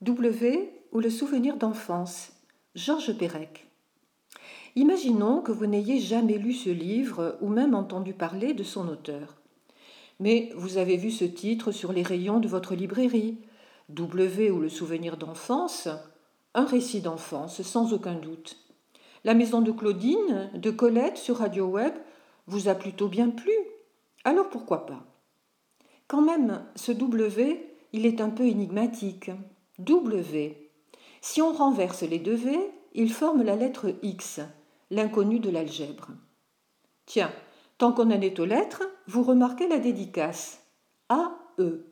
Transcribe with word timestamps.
W 0.00 0.70
ou 0.92 1.00
le 1.00 1.10
souvenir 1.10 1.56
d'enfance 1.56 2.30
Georges 2.76 3.18
Perec. 3.18 3.66
Imaginons 4.76 5.42
que 5.42 5.50
vous 5.50 5.66
n'ayez 5.66 5.98
jamais 5.98 6.38
lu 6.38 6.52
ce 6.52 6.70
livre 6.70 7.36
ou 7.40 7.48
même 7.48 7.74
entendu 7.74 8.14
parler 8.14 8.54
de 8.54 8.62
son 8.62 8.86
auteur. 8.86 9.34
Mais 10.20 10.52
vous 10.54 10.78
avez 10.78 10.96
vu 10.96 11.10
ce 11.10 11.24
titre 11.24 11.72
sur 11.72 11.92
les 11.92 12.04
rayons 12.04 12.38
de 12.38 12.46
votre 12.46 12.76
librairie. 12.76 13.38
W 13.88 14.52
ou 14.52 14.60
le 14.60 14.68
souvenir 14.68 15.16
d'enfance 15.16 15.88
Un 16.54 16.64
récit 16.64 17.00
d'enfance, 17.00 17.62
sans 17.62 17.92
aucun 17.92 18.14
doute. 18.14 18.56
La 19.24 19.34
maison 19.34 19.62
de 19.62 19.72
Claudine, 19.72 20.48
de 20.54 20.70
Colette 20.70 21.16
sur 21.16 21.38
Radio 21.38 21.66
Web, 21.66 21.94
vous 22.46 22.68
a 22.68 22.76
plutôt 22.76 23.08
bien 23.08 23.30
plu. 23.30 23.52
Alors 24.22 24.48
pourquoi 24.48 24.86
pas? 24.86 25.04
Quand 26.06 26.22
même, 26.22 26.64
ce 26.76 26.92
W, 26.92 27.66
il 27.92 28.06
est 28.06 28.20
un 28.20 28.30
peu 28.30 28.44
énigmatique. 28.44 29.32
W. 29.78 30.56
Si 31.20 31.40
on 31.40 31.52
renverse 31.52 32.02
les 32.02 32.18
deux 32.18 32.34
V, 32.34 32.58
ils 32.94 33.12
forment 33.12 33.42
la 33.42 33.56
lettre 33.56 33.94
X, 34.02 34.40
l'inconnu 34.90 35.38
de 35.38 35.50
l'algèbre. 35.50 36.08
Tiens, 37.06 37.32
tant 37.78 37.92
qu'on 37.92 38.10
en 38.10 38.20
est 38.20 38.38
aux 38.40 38.44
lettres, 38.44 38.82
vous 39.06 39.22
remarquez 39.22 39.68
la 39.68 39.78
dédicace. 39.78 40.60
A-E. 41.08 41.86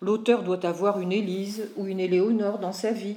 L'auteur 0.00 0.42
doit 0.42 0.66
avoir 0.66 1.00
une 1.00 1.12
Élise 1.12 1.70
ou 1.76 1.86
une 1.86 2.00
Éléonore 2.00 2.58
dans 2.58 2.72
sa 2.72 2.90
vie. 2.90 3.16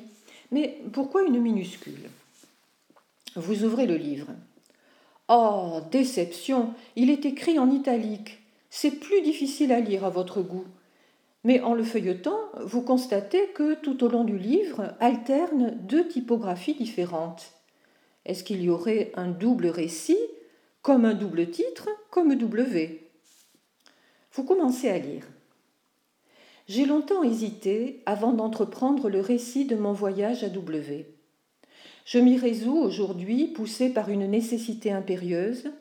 Mais 0.52 0.80
pourquoi 0.94 1.24
une 1.24 1.42
minuscule? 1.42 2.10
Vous 3.36 3.64
ouvrez 3.64 3.86
le 3.86 3.98
livre. 3.98 4.28
Oh, 5.28 5.80
déception 5.92 6.74
Il 6.96 7.10
est 7.10 7.26
écrit 7.26 7.60
en 7.60 7.70
italique. 7.70 8.40
C'est 8.70 8.92
plus 8.92 9.22
difficile 9.22 9.72
à 9.72 9.80
lire 9.80 10.06
à 10.06 10.10
votre 10.10 10.42
goût. 10.42 10.66
Mais 11.48 11.62
en 11.62 11.74
le 11.74 11.84
feuilletant, 11.86 12.42
vous 12.60 12.82
constatez 12.82 13.48
que 13.56 13.76
tout 13.76 14.04
au 14.04 14.10
long 14.10 14.26
du 14.26 14.38
livre 14.38 14.94
alternent 15.00 15.78
deux 15.82 16.06
typographies 16.06 16.74
différentes. 16.74 17.54
Est-ce 18.26 18.44
qu'il 18.44 18.62
y 18.62 18.70
aurait 18.70 19.14
un 19.16 19.30
double 19.30 19.68
récit, 19.68 20.20
comme 20.82 21.06
un 21.06 21.14
double 21.14 21.50
titre, 21.50 21.88
comme 22.12 22.36
W? 22.36 23.00
Vous 24.34 24.44
commencez 24.44 24.90
à 24.90 24.98
lire. 24.98 25.26
J'ai 26.68 26.86
longtemps 26.86 27.24
hésité 27.24 28.04
avant 28.06 28.34
d'entreprendre 28.34 29.08
le 29.08 29.22
récit 29.22 29.64
de 29.64 29.78
mon 29.78 29.94
voyage 29.94 30.44
à 30.44 30.50
W. 30.50 31.16
Je 32.04 32.20
m'y 32.20 32.38
résous 32.38 32.76
aujourd'hui, 32.76 33.48
poussé 33.48 33.94
par 33.94 34.10
une 34.10 34.30
nécessité 34.30 34.92
impérieuse, 34.92 35.72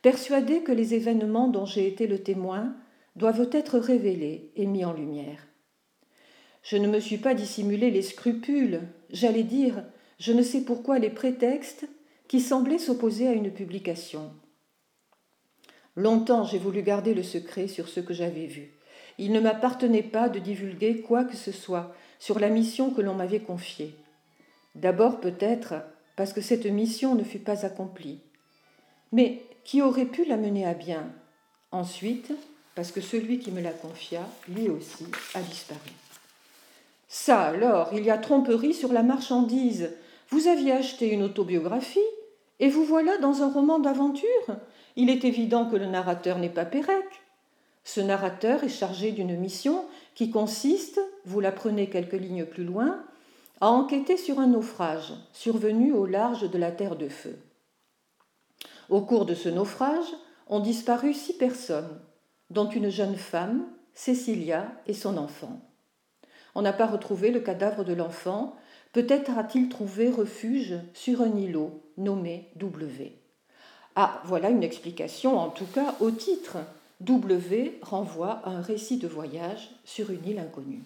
persuadé 0.00 0.60
que 0.62 0.70
les 0.70 0.94
événements 0.94 1.48
dont 1.48 1.64
j'ai 1.64 1.88
été 1.88 2.06
le 2.06 2.22
témoin 2.22 2.76
doivent 3.18 3.50
être 3.52 3.78
révélés 3.78 4.50
et 4.56 4.64
mis 4.64 4.84
en 4.84 4.92
lumière. 4.92 5.46
Je 6.62 6.76
ne 6.76 6.88
me 6.88 7.00
suis 7.00 7.18
pas 7.18 7.34
dissimulé 7.34 7.90
les 7.90 8.02
scrupules, 8.02 8.80
j'allais 9.10 9.42
dire, 9.42 9.84
je 10.18 10.32
ne 10.32 10.42
sais 10.42 10.62
pourquoi 10.62 10.98
les 10.98 11.10
prétextes 11.10 11.86
qui 12.28 12.40
semblaient 12.40 12.78
s'opposer 12.78 13.28
à 13.28 13.32
une 13.32 13.52
publication. 13.52 14.32
Longtemps 15.96 16.44
j'ai 16.44 16.58
voulu 16.58 16.82
garder 16.82 17.12
le 17.12 17.22
secret 17.22 17.66
sur 17.66 17.88
ce 17.88 18.00
que 18.00 18.14
j'avais 18.14 18.46
vu. 18.46 18.70
Il 19.18 19.32
ne 19.32 19.40
m'appartenait 19.40 20.02
pas 20.02 20.28
de 20.28 20.38
divulguer 20.38 21.00
quoi 21.00 21.24
que 21.24 21.36
ce 21.36 21.50
soit 21.50 21.94
sur 22.20 22.38
la 22.38 22.48
mission 22.48 22.90
que 22.90 23.00
l'on 23.00 23.14
m'avait 23.14 23.40
confiée. 23.40 23.94
D'abord 24.76 25.18
peut-être 25.18 25.74
parce 26.14 26.32
que 26.32 26.40
cette 26.40 26.66
mission 26.66 27.16
ne 27.16 27.24
fut 27.24 27.40
pas 27.40 27.66
accomplie. 27.66 28.20
Mais 29.10 29.42
qui 29.64 29.82
aurait 29.82 30.04
pu 30.04 30.24
la 30.24 30.36
mener 30.36 30.66
à 30.66 30.74
bien? 30.74 31.12
Ensuite, 31.72 32.32
parce 32.78 32.92
que 32.92 33.00
celui 33.00 33.40
qui 33.40 33.50
me 33.50 33.60
la 33.60 33.72
confia, 33.72 34.20
lui 34.48 34.68
aussi, 34.68 35.04
a 35.34 35.40
disparu. 35.40 35.90
Ça 37.08 37.40
alors, 37.40 37.90
il 37.92 38.04
y 38.04 38.10
a 38.12 38.18
tromperie 38.18 38.72
sur 38.72 38.92
la 38.92 39.02
marchandise. 39.02 39.90
Vous 40.30 40.46
aviez 40.46 40.70
acheté 40.70 41.08
une 41.08 41.24
autobiographie, 41.24 41.98
et 42.60 42.68
vous 42.68 42.84
voilà 42.84 43.18
dans 43.18 43.42
un 43.42 43.50
roman 43.50 43.80
d'aventure. 43.80 44.46
Il 44.94 45.10
est 45.10 45.24
évident 45.24 45.68
que 45.68 45.74
le 45.74 45.86
narrateur 45.86 46.38
n'est 46.38 46.48
pas 46.48 46.64
Pérec. 46.64 47.04
Ce 47.82 48.00
narrateur 48.00 48.62
est 48.62 48.68
chargé 48.68 49.10
d'une 49.10 49.36
mission 49.36 49.84
qui 50.14 50.30
consiste, 50.30 51.00
vous 51.24 51.40
l'apprenez 51.40 51.88
quelques 51.88 52.12
lignes 52.12 52.46
plus 52.46 52.62
loin, 52.62 53.02
à 53.60 53.70
enquêter 53.70 54.16
sur 54.16 54.38
un 54.38 54.46
naufrage 54.46 55.14
survenu 55.32 55.90
au 55.90 56.06
large 56.06 56.48
de 56.48 56.58
la 56.58 56.70
Terre 56.70 56.94
de 56.94 57.08
Feu. 57.08 57.40
Au 58.88 59.00
cours 59.00 59.26
de 59.26 59.34
ce 59.34 59.48
naufrage 59.48 60.14
ont 60.46 60.60
disparu 60.60 61.12
six 61.12 61.36
personnes, 61.36 61.98
dont 62.50 62.68
une 62.68 62.90
jeune 62.90 63.16
femme, 63.16 63.66
Cécilia, 63.94 64.70
et 64.86 64.94
son 64.94 65.16
enfant. 65.16 65.60
On 66.54 66.62
n'a 66.62 66.72
pas 66.72 66.86
retrouvé 66.86 67.30
le 67.30 67.40
cadavre 67.40 67.84
de 67.84 67.92
l'enfant, 67.92 68.56
peut-être 68.92 69.36
a-t-il 69.36 69.68
trouvé 69.68 70.10
refuge 70.10 70.74
sur 70.94 71.20
un 71.20 71.36
îlot 71.36 71.82
nommé 71.96 72.48
W. 72.56 73.12
Ah, 73.96 74.22
voilà 74.24 74.50
une 74.50 74.62
explication, 74.62 75.36
en 75.36 75.50
tout 75.50 75.66
cas 75.66 75.94
au 76.00 76.10
titre. 76.10 76.58
W 77.00 77.78
renvoie 77.82 78.40
à 78.44 78.50
un 78.50 78.60
récit 78.60 78.96
de 78.96 79.06
voyage 79.06 79.70
sur 79.84 80.10
une 80.10 80.26
île 80.26 80.38
inconnue. 80.38 80.82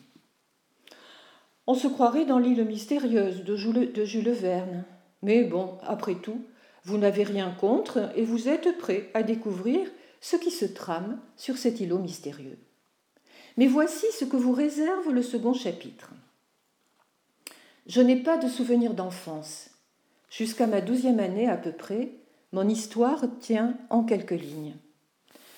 On 1.66 1.74
se 1.74 1.86
croirait 1.86 2.26
dans 2.26 2.38
l'île 2.38 2.64
mystérieuse 2.64 3.44
de 3.44 3.56
Jules, 3.56 4.30
Verne. 4.30 4.84
Mais 5.22 5.44
bon, 5.44 5.78
après 5.86 6.16
tout, 6.16 6.44
vous 6.84 6.98
n'avez 6.98 7.22
rien 7.22 7.50
contre 7.50 8.10
et 8.16 8.24
vous 8.24 8.48
êtes 8.48 8.76
prêt 8.78 9.10
à 9.14 9.22
découvrir 9.22 9.88
ce 10.22 10.36
qui 10.36 10.52
se 10.52 10.64
trame 10.64 11.20
sur 11.36 11.58
cet 11.58 11.80
îlot 11.80 11.98
mystérieux. 11.98 12.56
Mais 13.58 13.66
voici 13.66 14.06
ce 14.18 14.24
que 14.24 14.36
vous 14.36 14.52
réserve 14.52 15.10
le 15.10 15.20
second 15.20 15.52
chapitre. 15.52 16.12
Je 17.86 18.00
n'ai 18.00 18.16
pas 18.16 18.38
de 18.38 18.48
souvenirs 18.48 18.94
d'enfance. 18.94 19.70
Jusqu'à 20.30 20.66
ma 20.66 20.80
douzième 20.80 21.18
année 21.18 21.50
à 21.50 21.56
peu 21.56 21.72
près, 21.72 22.12
mon 22.52 22.68
histoire 22.68 23.24
tient 23.40 23.76
en 23.90 24.04
quelques 24.04 24.30
lignes. 24.30 24.76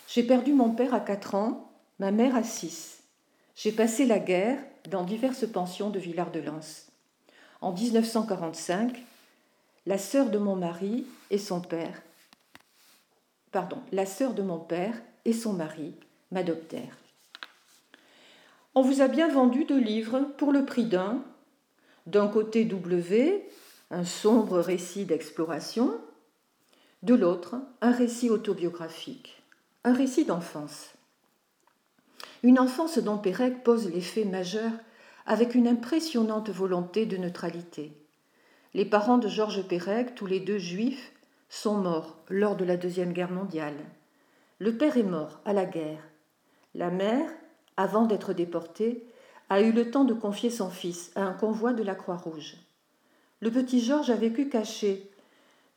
J'ai 0.09 0.23
perdu 0.23 0.55
mon 0.55 0.71
père 0.71 0.95
à 0.95 1.01
quatre 1.01 1.35
ans, 1.35 1.71
ma 1.99 2.11
mère 2.11 2.35
à 2.35 2.43
six. 2.43 3.03
J'ai 3.55 3.71
passé 3.71 4.07
la 4.07 4.19
guerre 4.19 4.59
dans 4.91 5.05
diverses 5.05 5.47
pensions 5.47 5.91
de 5.91 5.99
Villard-de-Lans. 5.99 6.89
En 7.61 7.73
1945, 7.73 9.03
la 9.87 9.99
sœur 9.99 10.31
de 10.31 10.39
mon 10.39 10.57
mari 10.57 11.07
et 11.31 11.39
son 11.39 11.61
père 11.61 12.03
la 13.93 14.07
sœur 14.07 14.35
de 14.35 14.43
mon 14.43 14.59
père 14.59 14.95
et 15.25 15.33
son 15.33 15.53
mari 15.53 15.95
m'adoptèrent. 16.31 16.99
On 18.75 18.83
vous 18.83 19.01
a 19.01 19.09
bien 19.09 19.29
vendu 19.29 19.65
deux 19.65 19.79
livres 19.79 20.21
pour 20.37 20.53
le 20.53 20.65
prix 20.65 20.85
d'un. 20.85 21.23
D'un 22.07 22.29
côté 22.29 22.65
W, 22.65 23.49
un 23.91 24.05
sombre 24.05 24.59
récit 24.59 25.05
d'exploration, 25.05 25.99
de 27.03 27.15
l'autre, 27.15 27.57
un 27.81 27.93
récit 27.93 28.31
autobiographique, 28.31 29.43
un 29.85 29.93
récit 29.93 30.25
d'enfance. 30.25 30.95
Une 32.43 32.59
enfance 32.59 32.99
dont 32.99 33.19
Pérec 33.19 33.63
pose 33.63 33.91
l'effet 33.91 34.25
majeur 34.25 34.73
avec 35.27 35.55
une 35.55 35.69
impressionnante 35.69 36.51
volonté 36.51 37.07
de 37.07 37.17
neutralité. 37.17 37.93
Les 38.75 38.85
parents 38.85 39.19
de 39.19 39.29
Georges 39.29 39.63
Pérec, 39.63 40.15
tous 40.15 40.27
les 40.27 40.41
deux 40.41 40.59
juifs, 40.59 41.14
sont 41.55 41.77
morts 41.77 42.17
lors 42.29 42.57
de 42.57 42.65
la 42.65 42.77
Deuxième 42.77 43.13
Guerre 43.13 43.31
mondiale. 43.31 43.77
Le 44.59 44.77
père 44.77 44.97
est 44.97 45.05
mort 45.05 45.41
à 45.45 45.53
la 45.53 45.65
guerre. 45.65 46.03
La 46.75 46.91
mère, 46.91 47.31
avant 47.77 48.07
d'être 48.07 48.33
déportée, 48.33 49.07
a 49.49 49.61
eu 49.61 49.71
le 49.71 49.91
temps 49.91 50.05
de 50.05 50.15
confier 50.15 50.51
son 50.51 50.69
fils 50.69 51.13
à 51.15 51.23
un 51.23 51.33
convoi 51.33 51.73
de 51.73 51.85
la 51.85 51.95
Croix-Rouge. 51.95 52.57
Le 53.39 53.53
petit 53.53 53.81
Georges 53.81 54.11
a 54.11 54.17
vécu 54.17 54.49
caché 54.49 55.09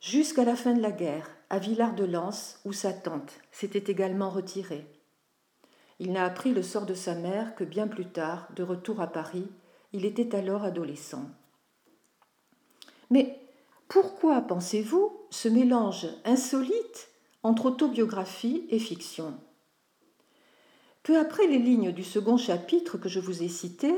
jusqu'à 0.00 0.44
la 0.44 0.56
fin 0.56 0.74
de 0.74 0.82
la 0.82 0.90
guerre 0.90 1.30
à 1.48 1.60
Villard-de-Lans 1.60 2.56
où 2.64 2.72
sa 2.72 2.92
tante 2.92 3.38
s'était 3.52 3.90
également 3.90 4.30
retirée. 4.30 4.84
Il 6.00 6.12
n'a 6.12 6.24
appris 6.24 6.52
le 6.52 6.62
sort 6.62 6.86
de 6.86 6.94
sa 6.94 7.14
mère 7.14 7.54
que 7.54 7.64
bien 7.64 7.86
plus 7.86 8.06
tard, 8.06 8.48
de 8.56 8.64
retour 8.64 9.00
à 9.00 9.06
Paris, 9.06 9.48
il 9.92 10.04
était 10.04 10.34
alors 10.34 10.64
adolescent. 10.64 11.30
Mais 13.10 13.38
pourquoi, 13.88 14.40
pensez-vous, 14.42 15.17
ce 15.30 15.48
mélange 15.48 16.06
insolite 16.24 17.08
entre 17.42 17.66
autobiographie 17.66 18.64
et 18.70 18.78
fiction 18.78 19.34
Peu 21.02 21.18
après 21.18 21.46
les 21.46 21.58
lignes 21.58 21.92
du 21.92 22.04
second 22.04 22.36
chapitre 22.36 22.98
que 22.98 23.08
je 23.08 23.20
vous 23.20 23.42
ai 23.42 23.48
cité, 23.48 23.94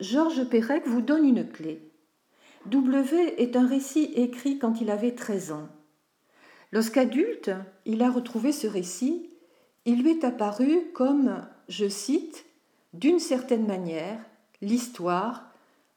Georges 0.00 0.44
Perec 0.44 0.86
vous 0.86 1.02
donne 1.02 1.26
une 1.26 1.48
clé. 1.48 1.90
W 2.66 3.40
est 3.40 3.56
un 3.56 3.66
récit 3.66 4.12
écrit 4.16 4.58
quand 4.58 4.80
il 4.80 4.90
avait 4.90 5.14
13 5.14 5.52
ans. 5.52 5.68
Lorsqu'adulte, 6.72 7.50
il 7.84 8.02
a 8.02 8.10
retrouvé 8.10 8.52
ce 8.52 8.66
récit, 8.66 9.30
il 9.84 10.02
lui 10.02 10.10
est 10.10 10.24
apparu 10.24 10.90
comme, 10.94 11.46
je 11.68 11.88
cite, 11.88 12.44
d'une 12.92 13.18
certaine 13.18 13.66
manière, 13.66 14.18
l'histoire, 14.60 15.50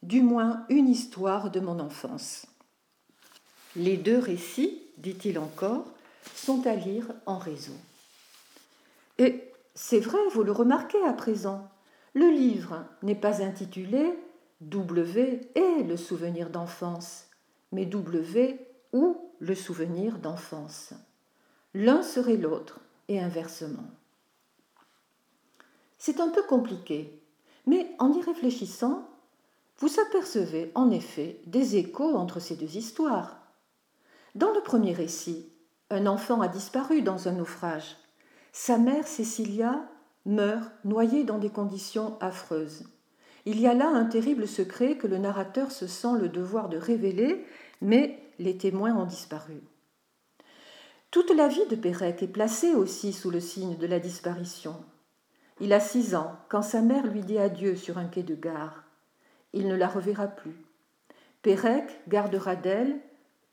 du 0.04 0.22
moins 0.22 0.66
une 0.70 0.90
histoire 0.90 1.52
de 1.52 1.60
mon 1.60 1.80
enfance. 1.80 2.48
Les 3.76 3.98
deux 3.98 4.20
récits, 4.20 4.82
dit-il 4.98 5.40
encore, 5.40 5.86
sont 6.36 6.66
à 6.68 6.76
lire 6.76 7.08
en 7.26 7.38
réseau. 7.38 7.74
Et 9.18 9.52
c'est 9.76 10.00
vrai, 10.00 10.20
vous 10.32 10.44
le 10.44 10.52
remarquez 10.52 11.04
à 11.06 11.14
présent, 11.14 11.70
le 12.14 12.30
livre 12.30 12.86
n'est 13.02 13.16
pas 13.16 13.42
intitulé 13.44 14.14
W 14.62 15.42
est 15.56 15.84
le 15.84 15.98
souvenir 15.98 16.50
d'enfance, 16.50 17.26
mais 17.72 17.86
W 17.86 18.60
ou 18.94 19.18
le 19.40 19.56
souvenir 19.56 20.20
d'enfance. 20.20 20.94
L'un 21.74 22.04
serait 22.04 22.38
l'autre 22.38 22.80
et 23.08 23.20
inversement. 23.20 23.90
C'est 25.98 26.20
un 26.20 26.30
peu 26.30 26.44
compliqué, 26.44 27.20
mais 27.66 27.90
en 28.00 28.14
y 28.14 28.22
réfléchissant, 28.22 29.10
vous 29.80 30.00
apercevez 30.00 30.72
en 30.76 30.92
effet 30.92 31.42
des 31.48 31.76
échos 31.78 32.16
entre 32.16 32.40
ces 32.40 32.56
deux 32.56 32.78
histoires. 32.78 33.43
Dans 34.36 34.52
le 34.52 34.62
premier 34.62 34.94
récit, 34.94 35.48
un 35.92 36.08
enfant 36.08 36.42
a 36.42 36.48
disparu 36.48 37.04
dans 37.04 37.28
un 37.28 37.34
naufrage. 37.34 37.98
Sa 38.52 38.80
mère, 38.80 39.08
Cécilia, 39.08 39.88
meurt 40.26 40.72
noyée 40.86 41.24
dans 41.24 41.38
des 41.38 41.52
conditions 41.52 42.18
affreuses. 42.20 42.86
Il 43.46 43.60
y 43.60 43.68
a 43.68 43.76
là 43.76 43.88
un 43.88 44.06
terrible 44.06 44.48
secret 44.48 44.98
que 44.98 45.06
le 45.06 45.20
narrateur 45.20 45.72
se 45.72 45.86
sent 45.86 46.18
le 46.20 46.30
devoir 46.30 46.70
de 46.70 46.78
révéler, 46.78 47.46
mais 47.82 48.20
les 48.40 48.58
témoins 48.58 48.96
ont 48.96 49.06
disparu. 49.06 49.62
Toute 51.12 51.30
la 51.30 51.48
vie 51.48 51.68
de 51.70 51.76
Pérec 51.76 52.24
est 52.24 52.28
placée 52.28 52.74
aussi 52.74 53.14
sous 53.14 53.30
le 53.30 53.40
signe 53.40 53.78
de 53.78 53.86
la 53.86 54.00
disparition. 54.00 54.84
Il 55.60 55.74
a 55.74 55.80
six 55.80 56.16
ans 56.16 56.38
quand 56.50 56.64
sa 56.64 56.82
mère 56.82 57.06
lui 57.06 57.22
dit 57.22 57.38
adieu 57.38 57.76
sur 57.76 58.00
un 58.00 58.06
quai 58.06 58.24
de 58.24 58.34
gare. 58.34 58.84
Il 59.54 59.68
ne 59.68 59.76
la 59.76 59.88
reverra 59.88 60.26
plus. 60.26 60.56
Pérec 61.44 61.86
gardera 62.08 62.56
d'elle 62.56 63.00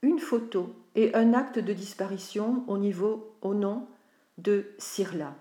une 0.02 0.18
photo 0.18 0.74
et 0.94 1.14
un 1.14 1.34
acte 1.34 1.58
de 1.58 1.72
disparition 1.72 2.64
au 2.68 2.78
niveau 2.78 3.36
au 3.42 3.54
nom 3.54 3.86
de 4.38 4.66
Sirla. 4.78 5.34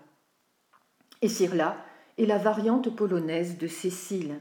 Et 1.22 1.28
Sirla 1.28 1.76
est 2.18 2.26
la 2.26 2.38
variante 2.38 2.94
polonaise 2.94 3.58
de 3.58 3.66
Cécile. 3.66 4.38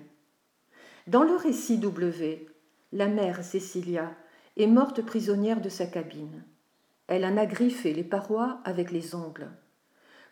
Dans 1.07 1.23
le 1.23 1.35
récit 1.35 1.77
W, 1.77 2.47
la 2.91 3.07
mère 3.07 3.43
Cécilia 3.43 4.11
est 4.57 4.67
morte 4.67 5.01
prisonnière 5.01 5.61
de 5.61 5.69
sa 5.69 5.85
cabine. 5.85 6.43
Elle 7.07 7.25
en 7.25 7.37
a 7.37 7.45
griffé 7.45 7.93
les 7.93 8.03
parois 8.03 8.59
avec 8.65 8.91
les 8.91 9.15
ongles. 9.15 9.49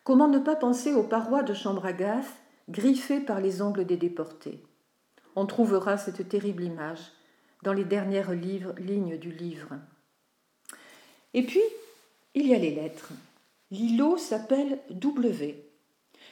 Comment 0.04 0.28
ne 0.28 0.40
pas 0.40 0.56
penser 0.56 0.94
aux 0.94 1.04
parois 1.04 1.44
de 1.44 1.54
chambre 1.54 1.86
à 1.86 1.94
gaz 1.94 2.26
griffées 2.70 3.20
par 3.20 3.40
les 3.42 3.62
ongles 3.62 3.86
des 3.86 3.98
déportés? 3.98 4.64
On 5.36 5.46
trouvera 5.46 5.98
cette 5.98 6.28
terrible 6.28 6.64
image 6.64 7.12
dans 7.64 7.74
les 7.74 7.84
dernières 7.84 8.34
lignes 8.34 9.18
du 9.18 9.32
livre. 9.32 9.76
Et 11.34 11.44
puis, 11.44 11.62
il 12.34 12.48
y 12.48 12.54
a 12.54 12.60
les 12.60 12.74
lettres. 12.74 13.12
L'îlot 13.72 14.18
s'appelle 14.18 14.80
W. 14.92 15.64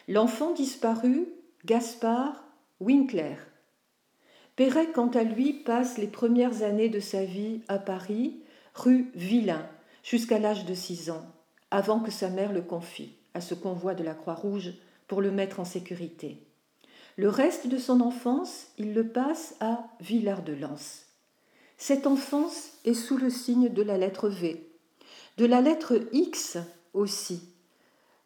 L'enfant 0.07 0.54
disparu, 0.54 1.27
Gaspard 1.66 2.44
Winkler. 2.80 3.36
Perret, 4.56 4.92
quant 4.94 5.10
à 5.10 5.24
lui, 5.24 5.54
passe 5.54 5.98
les 5.98 6.07
premières 6.07 6.63
années 6.63 6.89
de 6.89 7.00
sa 7.00 7.25
vie 7.25 7.62
à 7.68 7.77
Paris, 7.77 8.39
rue 8.74 9.12
Villain, 9.16 9.68
jusqu'à 10.04 10.39
l'âge 10.39 10.66
de 10.66 10.74
six 10.74 11.10
ans, 11.10 11.25
avant 11.72 12.00
que 12.00 12.12
sa 12.12 12.30
mère 12.30 12.54
le 12.54 12.62
confie 12.62 13.13
à 13.33 13.42
ce 13.42 13.54
convoi 13.54 13.95
de 13.95 14.04
la 14.04 14.13
Croix-Rouge 14.13 14.74
pour 15.07 15.22
le 15.22 15.31
mettre 15.31 15.60
en 15.60 15.66
sécurité. 15.66 16.38
Le 17.18 17.30
reste 17.30 17.68
de 17.68 17.77
son 17.77 18.01
enfance, 18.01 18.68
il 18.77 18.94
le 18.94 19.07
passe 19.07 19.56
à 19.60 19.88
Villard-de-Lans. 20.00 21.05
Cette 21.77 22.07
enfance 22.07 22.72
est 22.86 22.94
sous 22.94 23.18
le 23.18 23.30
signe 23.30 23.69
de 23.69 23.81
la 23.81 23.98
lettre 23.98 24.30
V, 24.30 24.69
de 25.38 25.45
la 25.45 25.62
lettre 25.62 26.00
X 26.13 26.57
aussi, 26.94 27.50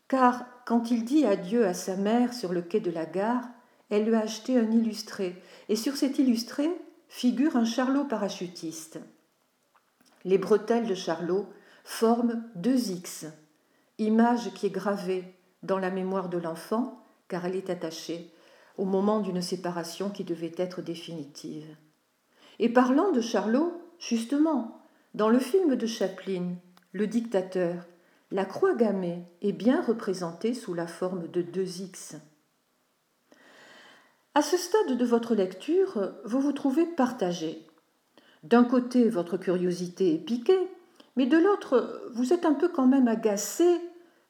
car 0.07 0.46
quand 0.66 0.92
il 0.92 1.04
dit 1.04 1.25
adieu 1.25 1.66
à 1.66 1.74
sa 1.74 1.96
mère 1.96 2.34
sur 2.34 2.54
le 2.54 2.62
quai 2.62 2.80
de 2.80 2.92
la 2.92 3.06
gare, 3.06 3.48
elle 3.90 4.06
lui 4.06 4.13
a 4.13 4.22
acheté 4.22 4.57
un 4.57 4.69
illustré, 4.72 5.42
et 5.68 5.75
sur 5.75 5.96
cet 5.96 6.19
illustré 6.19 6.69
figure 7.07 7.56
un 7.56 7.66
charlot 7.66 8.06
parachutiste. 8.06 9.00
Les 10.25 10.38
bretelles 10.38 10.88
de 10.88 10.94
charlot 10.96 11.48
forment 11.84 12.44
deux 12.56 12.92
X, 12.92 13.25
image 13.98 14.54
qui 14.54 14.68
est 14.68 14.72
gravée 14.72 15.24
dans 15.63 15.80
la 15.80 15.90
mémoire 15.90 16.30
de 16.30 16.38
l'enfant, 16.38 17.04
car 17.28 17.46
elle 17.46 17.56
est 17.56 17.72
attachée 17.72 18.31
au 18.78 18.86
moment 18.86 19.22
d'une 19.22 19.42
séparation 19.42 20.10
qui 20.10 20.24
devait 20.24 20.54
être 20.56 20.81
définitive. 20.81 21.66
Et 22.60 22.70
parlant 22.70 23.12
de 23.12 23.22
Charlot, 23.22 23.74
justement, 24.00 24.82
dans 25.14 25.30
le 25.30 25.40
film 25.40 25.76
de 25.76 25.86
Chaplin, 25.86 26.56
Le 26.92 27.08
dictateur, 27.08 27.86
la 28.32 28.46
croix 28.46 28.76
gammée 28.76 29.24
est 29.42 29.54
bien 29.54 29.82
représentée 29.82 30.54
sous 30.54 30.74
la 30.74 30.88
forme 30.88 31.28
de 31.28 31.42
deux 31.42 31.82
X. 31.82 32.16
À 34.36 34.42
ce 34.42 34.58
stade 34.58 34.98
de 34.98 35.06
votre 35.06 35.36
lecture, 35.36 36.14
vous 36.26 36.40
vous 36.40 36.52
trouvez 36.52 36.86
partagé. 36.86 37.66
D'un 38.44 38.64
côté, 38.64 39.10
votre 39.10 39.38
curiosité 39.38 40.16
est 40.16 40.20
piquée, 40.20 40.68
mais 41.16 41.26
de 41.26 41.38
l'autre, 41.38 42.10
vous 42.14 42.34
êtes 42.34 42.46
un 42.46 42.54
peu 42.54 42.70
quand 42.70 42.88
même 42.88 43.08
agacé 43.08 43.80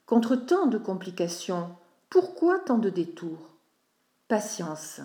contre 0.05 0.35
tant 0.35 0.65
de 0.65 0.77
complications. 0.77 1.69
Pourquoi 2.09 2.59
tant 2.59 2.77
de 2.77 2.89
détours? 2.89 3.55
Patience. 4.27 5.01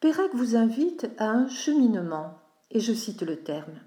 Pérec 0.00 0.30
vous 0.32 0.54
invite 0.54 1.08
à 1.18 1.28
un 1.28 1.48
cheminement, 1.48 2.38
et 2.70 2.78
je 2.78 2.92
cite 2.92 3.22
le 3.22 3.36
terme. 3.36 3.80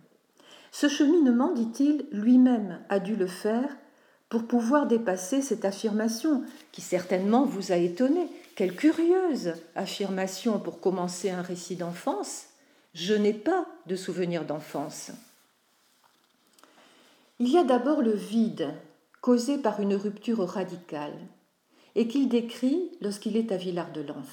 Ce 0.73 0.89
cheminement, 0.89 1.53
dit-il, 1.53 2.05
lui-même 2.11 2.81
a 2.89 2.99
dû 2.99 3.15
le 3.15 3.27
faire 3.27 3.77
pour 4.27 4.45
pouvoir 4.45 4.87
dépasser 4.87 5.41
cette 5.41 5.63
affirmation 5.63 6.43
qui 6.73 6.81
certainement 6.81 7.45
vous 7.45 7.71
a 7.71 7.77
étonné. 7.77 8.27
Quelle 8.55 8.75
curieuse 8.75 9.53
affirmation 9.75 10.59
pour 10.59 10.81
commencer 10.81 11.29
un 11.29 11.41
récit 11.41 11.77
d'enfance. 11.77 12.47
Je 12.93 13.13
n'ai 13.13 13.33
pas 13.33 13.65
de 13.87 13.95
souvenir 13.95 14.43
d'enfance. 14.43 15.11
Il 17.39 17.49
y 17.49 17.57
a 17.57 17.63
d'abord 17.63 18.01
le 18.01 18.13
vide 18.13 18.73
causé 19.21 19.57
par 19.57 19.79
une 19.79 19.95
rupture 19.95 20.45
radicale 20.45 21.17
et 21.95 22.07
qu'il 22.07 22.27
décrit 22.27 22.91
lorsqu'il 22.99 23.37
est 23.37 23.51
à 23.51 23.57
Villard-de-Lans. 23.57 24.23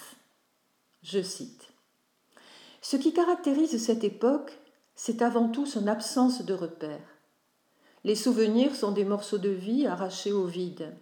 Je 1.02 1.22
cite 1.22 1.67
Ce 2.80 2.96
qui 2.96 3.12
caractérise 3.12 3.82
cette 3.82 4.04
époque, 4.04 4.58
c'est 4.94 5.22
avant 5.22 5.48
tout 5.48 5.66
son 5.66 5.86
absence 5.86 6.44
de 6.44 6.54
repères. 6.54 7.18
Les 8.04 8.14
souvenirs 8.14 8.74
sont 8.74 8.92
des 8.92 9.04
morceaux 9.04 9.38
de 9.38 9.48
vie 9.48 9.86
arrachés 9.86 10.32
au 10.32 10.44
vide. 10.44 10.94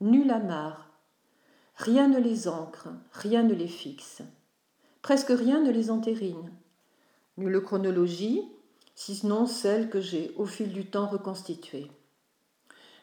Nul 0.00 0.30
amarre. 0.30 0.88
Rien 1.76 2.08
ne 2.08 2.18
les 2.18 2.48
ancre, 2.48 2.88
rien 3.12 3.42
ne 3.42 3.54
les 3.54 3.68
fixe. 3.68 4.22
Presque 5.02 5.30
rien 5.30 5.60
ne 5.60 5.70
les 5.70 5.90
entérine. 5.90 6.50
Nulle 7.38 7.62
chronologie, 7.62 8.42
sinon 8.94 9.46
celle 9.46 9.88
que 9.88 10.00
j'ai 10.00 10.32
au 10.36 10.44
fil 10.44 10.72
du 10.72 10.86
temps 10.86 11.06
reconstituée. 11.06 11.90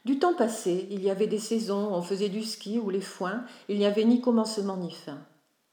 Du 0.06 0.20
temps 0.20 0.36
passé, 0.36 0.88
il 0.92 1.02
y 1.02 1.10
avait 1.10 1.28
des 1.28 1.40
saisons, 1.40 1.94
on 1.94 2.02
faisait 2.02 2.30
du 2.30 2.44
ski 2.44 2.78
ou 2.78 2.90
les 2.90 3.02
foins, 3.02 3.44
il 3.68 3.78
n'y 3.78 3.86
avait 3.86 4.06
ni 4.06 4.22
commencement 4.22 4.78
ni 4.78 4.92
fin. 4.92 5.20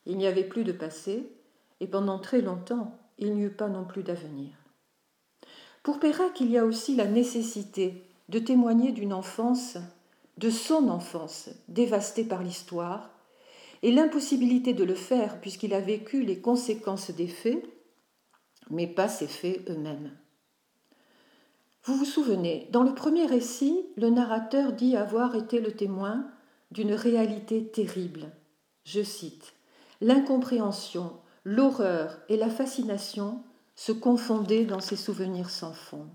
Il 0.07 0.17
n'y 0.17 0.27
avait 0.27 0.45
plus 0.45 0.65
de 0.65 0.73
passé, 0.73 1.29
et 1.85 1.87
pendant 1.87 2.19
très 2.19 2.41
longtemps, 2.41 2.97
il 3.19 3.35
n'y 3.35 3.43
eut 3.43 3.51
pas 3.51 3.69
non 3.69 3.85
plus 3.85 4.03
d'avenir. 4.03 4.53
Pour 5.83 6.01
Perrac, 6.01 6.41
il 6.41 6.51
y 6.51 6.57
a 6.57 6.65
aussi 6.65 6.97
la 6.97 7.05
nécessité 7.05 8.03
de 8.31 8.39
témoigner 8.39 8.91
d'une 8.91 9.13
enfance, 9.13 9.77
de 10.39 10.49
son 10.49 10.89
enfance, 10.89 11.51
dévastée 11.69 12.25
par 12.25 12.43
l'histoire, 12.43 13.11
et 13.83 13.93
l'impossibilité 13.93 14.73
de 14.73 14.83
le 14.83 14.95
faire 14.95 15.43
puisqu'il 15.43 15.75
a 15.75 15.81
vécu 15.81 16.23
les 16.23 16.39
conséquences 16.39 17.11
des 17.11 17.29
faits, 17.29 17.63
mais 18.71 18.87
pas 18.87 19.09
ces 19.09 19.29
faits 19.29 19.69
eux-mêmes. 19.69 20.11
Vous 21.85 21.97
vous 21.97 22.07
souvenez, 22.07 22.67
dans 22.73 22.83
le 22.83 22.95
premier 22.95 23.27
récit, 23.27 23.85
le 23.99 24.09
narrateur 24.09 24.73
dit 24.73 24.97
avoir 24.97 25.35
été 25.35 25.61
le 25.61 25.73
témoin 25.73 26.25
d'une 26.71 26.95
réalité 26.95 27.67
terrible. 27.67 28.33
Je 28.87 29.03
cite 29.03 29.53
L'incompréhension, 30.01 31.13
l'horreur 31.45 32.19
et 32.29 32.37
la 32.37 32.49
fascination 32.49 33.43
se 33.77 33.93
confondait 33.93 34.65
dans 34.65 34.81
ses 34.81 34.97
souvenirs 34.97 35.51
sans 35.51 35.73
fond. 35.73 36.07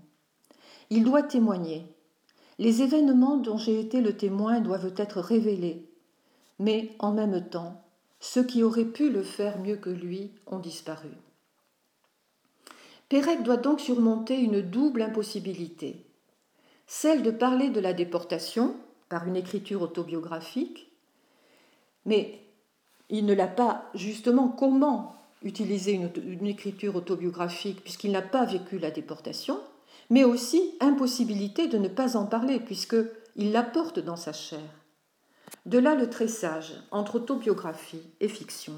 Il 0.90 1.04
doit 1.04 1.22
témoigner. 1.22 1.86
Les 2.58 2.82
événements 2.82 3.36
dont 3.36 3.56
j'ai 3.56 3.78
été 3.78 4.00
le 4.00 4.16
témoin 4.16 4.60
doivent 4.60 4.92
être 4.96 5.20
révélés, 5.20 5.88
mais 6.58 6.94
en 6.98 7.12
même 7.12 7.48
temps, 7.48 7.82
ceux 8.18 8.44
qui 8.44 8.62
auraient 8.62 8.84
pu 8.84 9.10
le 9.10 9.22
faire 9.22 9.58
mieux 9.60 9.76
que 9.76 9.88
lui 9.88 10.32
ont 10.46 10.58
disparu. 10.58 11.10
Pérec 13.08 13.42
doit 13.42 13.56
donc 13.56 13.80
surmonter 13.80 14.38
une 14.38 14.60
double 14.60 15.02
impossibilité, 15.02 16.04
celle 16.86 17.22
de 17.22 17.30
parler 17.30 17.70
de 17.70 17.80
la 17.80 17.92
déportation 17.92 18.76
par 19.08 19.26
une 19.26 19.36
écriture 19.36 19.82
autobiographique, 19.82 20.92
mais 22.04 22.40
il 23.08 23.26
ne 23.26 23.34
l'a 23.34 23.48
pas 23.48 23.90
justement 23.94 24.48
comment 24.48 25.19
utiliser 25.42 25.92
une, 25.92 26.46
écriture 26.46 26.96
autobiographique 26.96 27.82
puisqu'il 27.82 28.12
n'a 28.12 28.22
pas 28.22 28.44
vécu 28.44 28.78
la 28.78 28.90
déportation, 28.90 29.60
mais 30.10 30.24
aussi 30.24 30.74
impossibilité 30.80 31.66
de 31.66 31.78
ne 31.78 31.88
pas 31.88 32.16
en 32.16 32.26
parler 32.26 32.60
puisqu'il 32.60 33.52
la 33.52 33.62
porte 33.62 33.98
dans 33.98 34.16
sa 34.16 34.32
chair. 34.32 34.60
De 35.66 35.78
là 35.78 35.94
le 35.94 36.10
tressage 36.10 36.74
entre 36.90 37.16
autobiographie 37.16 38.02
et 38.20 38.28
fiction. 38.28 38.74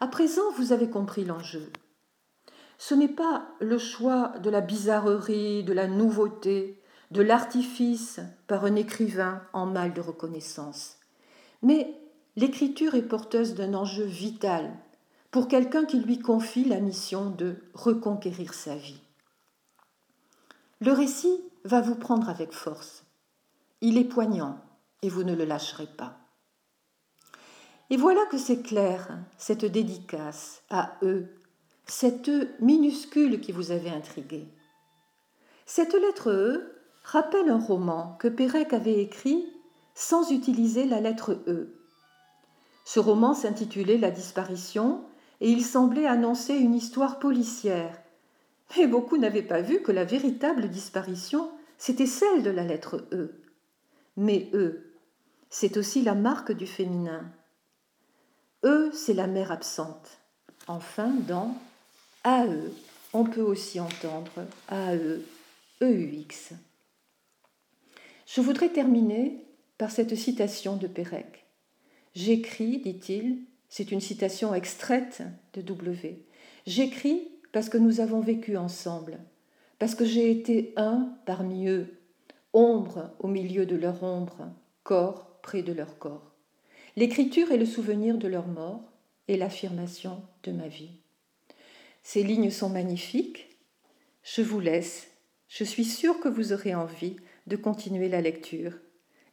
À 0.00 0.06
présent, 0.06 0.50
vous 0.56 0.72
avez 0.72 0.88
compris 0.88 1.24
l'enjeu. 1.24 1.70
Ce 2.78 2.94
n'est 2.94 3.08
pas 3.08 3.48
le 3.60 3.78
choix 3.78 4.34
de 4.42 4.50
la 4.50 4.60
bizarrerie, 4.60 5.64
de 5.64 5.72
la 5.72 5.88
nouveauté, 5.88 6.80
de 7.10 7.22
l'artifice 7.22 8.20
par 8.46 8.64
un 8.64 8.76
écrivain 8.76 9.42
en 9.52 9.66
mal 9.66 9.94
de 9.94 10.00
reconnaissance, 10.00 10.98
mais 11.62 11.94
l'écriture 12.36 12.94
est 12.94 13.02
porteuse 13.02 13.54
d'un 13.54 13.74
enjeu 13.74 14.04
vital 14.04 14.70
pour 15.30 15.48
quelqu'un 15.48 15.84
qui 15.84 16.00
lui 16.00 16.18
confie 16.18 16.64
la 16.64 16.80
mission 16.80 17.30
de 17.30 17.56
reconquérir 17.74 18.54
sa 18.54 18.76
vie. 18.76 19.00
Le 20.80 20.92
récit 20.92 21.42
va 21.64 21.80
vous 21.80 21.96
prendre 21.96 22.28
avec 22.28 22.52
force. 22.52 23.04
Il 23.80 23.98
est 23.98 24.04
poignant 24.04 24.58
et 25.02 25.08
vous 25.08 25.24
ne 25.24 25.34
le 25.34 25.44
lâcherez 25.44 25.86
pas. 25.86 26.16
Et 27.90 27.96
voilà 27.96 28.24
que 28.26 28.38
c'est 28.38 28.62
clair, 28.62 29.18
cette 29.38 29.64
dédicace 29.64 30.62
à 30.70 30.96
eux, 31.02 31.28
cette 31.86 32.28
E 32.28 32.48
minuscule 32.60 33.40
qui 33.40 33.52
vous 33.52 33.70
avait 33.70 33.90
intrigué. 33.90 34.46
Cette 35.64 35.94
lettre 35.94 36.30
E 36.30 36.74
rappelle 37.02 37.48
un 37.48 37.58
roman 37.58 38.16
que 38.18 38.28
Pérec 38.28 38.72
avait 38.72 39.00
écrit 39.00 39.46
sans 39.94 40.30
utiliser 40.30 40.86
la 40.86 41.00
lettre 41.00 41.32
E. 41.46 41.74
Ce 42.84 43.00
roman 43.00 43.34
s'intitulait 43.34 43.98
La 43.98 44.10
disparition 44.10 45.02
et 45.40 45.50
il 45.50 45.64
semblait 45.64 46.06
annoncer 46.06 46.54
une 46.54 46.74
histoire 46.74 47.18
policière. 47.18 47.96
Mais 48.76 48.86
beaucoup 48.86 49.16
n'avaient 49.16 49.42
pas 49.42 49.60
vu 49.60 49.82
que 49.82 49.92
la 49.92 50.04
véritable 50.04 50.68
disparition, 50.68 51.50
c'était 51.78 52.06
celle 52.06 52.42
de 52.42 52.50
la 52.50 52.64
lettre 52.64 53.06
E. 53.12 53.40
Mais 54.16 54.50
E, 54.52 54.92
c'est 55.50 55.76
aussi 55.76 56.02
la 56.02 56.14
marque 56.14 56.52
du 56.52 56.66
féminin. 56.66 57.30
E, 58.64 58.90
c'est 58.92 59.14
la 59.14 59.26
mère 59.26 59.52
absente. 59.52 60.18
Enfin, 60.66 61.08
dans 61.26 61.56
AE, 62.24 62.70
on 63.14 63.24
peut 63.24 63.42
aussi 63.42 63.80
entendre 63.80 64.44
AE, 64.70 65.22
EUX. 65.80 66.54
Je 68.26 68.40
voudrais 68.40 68.68
terminer 68.68 69.46
par 69.78 69.90
cette 69.90 70.14
citation 70.14 70.76
de 70.76 70.86
Pérec. 70.86 71.46
J'écris, 72.14 72.78
dit-il, 72.78 73.38
c'est 73.68 73.92
une 73.92 74.00
citation 74.00 74.54
extraite 74.54 75.22
de 75.54 75.60
W. 75.60 76.24
J'écris 76.66 77.28
parce 77.52 77.68
que 77.68 77.78
nous 77.78 78.00
avons 78.00 78.20
vécu 78.20 78.56
ensemble, 78.56 79.18
parce 79.78 79.94
que 79.94 80.04
j'ai 80.04 80.30
été 80.30 80.72
un 80.76 81.14
parmi 81.26 81.68
eux, 81.68 81.98
ombre 82.52 83.14
au 83.18 83.28
milieu 83.28 83.66
de 83.66 83.76
leur 83.76 84.02
ombre, 84.02 84.50
corps 84.82 85.40
près 85.42 85.62
de 85.62 85.72
leur 85.72 85.98
corps. 85.98 86.32
L'écriture 86.96 87.52
est 87.52 87.58
le 87.58 87.66
souvenir 87.66 88.18
de 88.18 88.28
leur 88.28 88.48
mort 88.48 88.82
et 89.28 89.36
l'affirmation 89.36 90.22
de 90.42 90.52
ma 90.52 90.68
vie. 90.68 90.90
Ces 92.02 92.22
lignes 92.22 92.50
sont 92.50 92.70
magnifiques. 92.70 93.58
Je 94.22 94.42
vous 94.42 94.60
laisse. 94.60 95.08
Je 95.48 95.64
suis 95.64 95.84
sûre 95.84 96.20
que 96.20 96.28
vous 96.28 96.52
aurez 96.52 96.74
envie 96.74 97.16
de 97.46 97.56
continuer 97.56 98.08
la 98.08 98.20
lecture. 98.20 98.72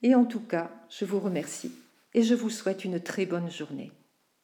Et 0.04 0.14
en 0.14 0.26
tout 0.26 0.42
cas, 0.42 0.72
je 0.90 1.06
vous 1.06 1.20
remercie 1.20 1.72
et 2.14 2.22
je 2.22 2.36
vous 2.36 2.50
souhaite 2.50 2.86
une 2.86 3.00
très 3.00 3.26
bonne 3.26 3.50
journée. 3.50 3.92